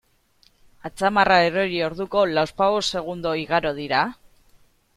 Atzamarra 0.89 1.37
erori 1.49 1.77
orduko, 1.89 2.25
lauzpabost 2.37 2.97
segundo 2.97 3.37
igaro 3.45 3.77
dira? 3.83 4.03